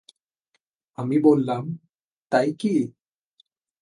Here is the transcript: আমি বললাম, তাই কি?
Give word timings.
আমি 0.97 1.17
বললাম, 1.23 1.63
তাই 2.31 2.49
কি? 2.59 2.73